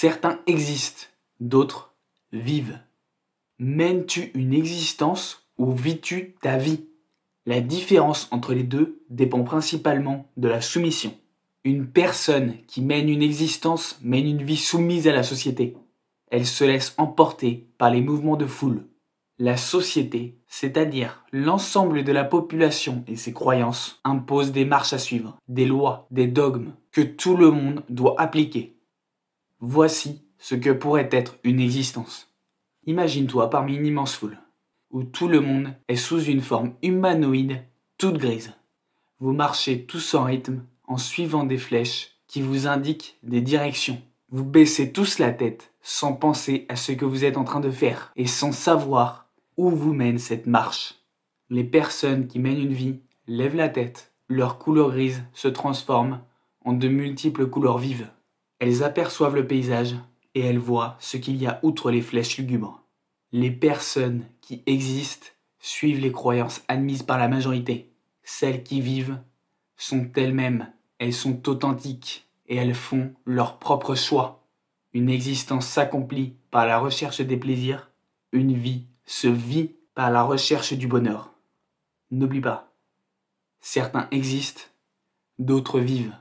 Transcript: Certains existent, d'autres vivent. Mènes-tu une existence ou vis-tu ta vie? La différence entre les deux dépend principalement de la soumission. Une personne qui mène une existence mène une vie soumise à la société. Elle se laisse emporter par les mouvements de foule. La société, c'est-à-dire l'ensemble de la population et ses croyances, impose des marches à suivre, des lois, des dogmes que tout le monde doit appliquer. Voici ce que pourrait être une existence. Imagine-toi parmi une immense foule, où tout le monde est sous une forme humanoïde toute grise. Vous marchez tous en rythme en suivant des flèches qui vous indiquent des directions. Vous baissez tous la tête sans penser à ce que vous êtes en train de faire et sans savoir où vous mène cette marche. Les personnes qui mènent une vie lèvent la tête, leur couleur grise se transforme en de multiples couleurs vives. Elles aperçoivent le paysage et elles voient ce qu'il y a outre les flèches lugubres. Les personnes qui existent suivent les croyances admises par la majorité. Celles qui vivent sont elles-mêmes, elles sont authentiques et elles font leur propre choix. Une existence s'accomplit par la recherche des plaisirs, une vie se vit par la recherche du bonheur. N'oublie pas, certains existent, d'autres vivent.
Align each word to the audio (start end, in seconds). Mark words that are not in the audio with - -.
Certains 0.00 0.38
existent, 0.46 1.06
d'autres 1.40 1.92
vivent. 2.30 2.78
Mènes-tu 3.58 4.30
une 4.34 4.54
existence 4.54 5.48
ou 5.58 5.72
vis-tu 5.72 6.36
ta 6.40 6.56
vie? 6.56 6.84
La 7.46 7.60
différence 7.60 8.28
entre 8.30 8.54
les 8.54 8.62
deux 8.62 9.02
dépend 9.10 9.42
principalement 9.42 10.30
de 10.36 10.46
la 10.46 10.60
soumission. 10.60 11.12
Une 11.64 11.88
personne 11.88 12.54
qui 12.68 12.80
mène 12.80 13.08
une 13.08 13.24
existence 13.24 13.98
mène 14.00 14.28
une 14.28 14.44
vie 14.44 14.56
soumise 14.56 15.08
à 15.08 15.12
la 15.12 15.24
société. 15.24 15.76
Elle 16.30 16.46
se 16.46 16.62
laisse 16.62 16.94
emporter 16.96 17.66
par 17.76 17.90
les 17.90 18.00
mouvements 18.00 18.36
de 18.36 18.46
foule. 18.46 18.86
La 19.40 19.56
société, 19.56 20.38
c'est-à-dire 20.46 21.24
l'ensemble 21.32 22.04
de 22.04 22.12
la 22.12 22.22
population 22.22 23.02
et 23.08 23.16
ses 23.16 23.32
croyances, 23.32 24.00
impose 24.04 24.52
des 24.52 24.64
marches 24.64 24.92
à 24.92 24.98
suivre, 24.98 25.36
des 25.48 25.66
lois, 25.66 26.06
des 26.12 26.28
dogmes 26.28 26.74
que 26.92 27.00
tout 27.00 27.36
le 27.36 27.50
monde 27.50 27.82
doit 27.88 28.14
appliquer. 28.20 28.77
Voici 29.60 30.22
ce 30.38 30.54
que 30.54 30.70
pourrait 30.70 31.08
être 31.10 31.36
une 31.42 31.58
existence. 31.60 32.32
Imagine-toi 32.86 33.50
parmi 33.50 33.74
une 33.74 33.86
immense 33.86 34.14
foule, 34.14 34.38
où 34.90 35.02
tout 35.02 35.26
le 35.26 35.40
monde 35.40 35.74
est 35.88 35.96
sous 35.96 36.22
une 36.22 36.42
forme 36.42 36.74
humanoïde 36.82 37.62
toute 37.98 38.18
grise. 38.18 38.54
Vous 39.18 39.32
marchez 39.32 39.84
tous 39.84 40.14
en 40.14 40.24
rythme 40.24 40.62
en 40.86 40.96
suivant 40.96 41.44
des 41.44 41.58
flèches 41.58 42.18
qui 42.28 42.40
vous 42.40 42.68
indiquent 42.68 43.18
des 43.24 43.40
directions. 43.40 44.00
Vous 44.30 44.44
baissez 44.44 44.92
tous 44.92 45.18
la 45.18 45.32
tête 45.32 45.72
sans 45.82 46.12
penser 46.12 46.64
à 46.68 46.76
ce 46.76 46.92
que 46.92 47.04
vous 47.04 47.24
êtes 47.24 47.36
en 47.36 47.44
train 47.44 47.60
de 47.60 47.70
faire 47.70 48.12
et 48.14 48.26
sans 48.26 48.52
savoir 48.52 49.28
où 49.56 49.70
vous 49.70 49.92
mène 49.92 50.18
cette 50.18 50.46
marche. 50.46 50.94
Les 51.50 51.64
personnes 51.64 52.28
qui 52.28 52.38
mènent 52.38 52.60
une 52.60 52.72
vie 52.72 53.00
lèvent 53.26 53.56
la 53.56 53.68
tête, 53.68 54.12
leur 54.28 54.58
couleur 54.58 54.90
grise 54.90 55.24
se 55.32 55.48
transforme 55.48 56.20
en 56.64 56.74
de 56.74 56.88
multiples 56.88 57.48
couleurs 57.48 57.78
vives. 57.78 58.08
Elles 58.58 58.82
aperçoivent 58.82 59.36
le 59.36 59.46
paysage 59.46 59.94
et 60.34 60.40
elles 60.40 60.58
voient 60.58 60.96
ce 60.98 61.16
qu'il 61.16 61.36
y 61.36 61.46
a 61.46 61.60
outre 61.62 61.90
les 61.90 62.02
flèches 62.02 62.38
lugubres. 62.38 62.82
Les 63.32 63.50
personnes 63.50 64.24
qui 64.40 64.62
existent 64.66 65.28
suivent 65.60 66.00
les 66.00 66.12
croyances 66.12 66.62
admises 66.68 67.02
par 67.02 67.18
la 67.18 67.28
majorité. 67.28 67.92
Celles 68.22 68.62
qui 68.62 68.80
vivent 68.80 69.18
sont 69.76 70.10
elles-mêmes, 70.16 70.72
elles 70.98 71.12
sont 71.14 71.48
authentiques 71.48 72.26
et 72.46 72.56
elles 72.56 72.74
font 72.74 73.12
leur 73.24 73.58
propre 73.58 73.94
choix. 73.94 74.46
Une 74.92 75.10
existence 75.10 75.66
s'accomplit 75.66 76.34
par 76.50 76.66
la 76.66 76.78
recherche 76.78 77.20
des 77.20 77.36
plaisirs, 77.36 77.90
une 78.32 78.54
vie 78.54 78.86
se 79.04 79.28
vit 79.28 79.72
par 79.94 80.10
la 80.10 80.22
recherche 80.22 80.72
du 80.72 80.86
bonheur. 80.86 81.32
N'oublie 82.10 82.40
pas, 82.40 82.72
certains 83.60 84.08
existent, 84.10 84.62
d'autres 85.38 85.80
vivent. 85.80 86.14